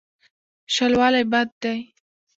[0.75, 1.77] شلوالی بد دی.